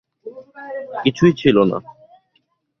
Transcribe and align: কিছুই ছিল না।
কিছুই 1.03 1.33
ছিল 1.33 1.57
না। 1.63 1.77